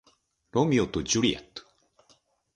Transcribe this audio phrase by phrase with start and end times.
[0.53, 1.61] ロミオとジュリエット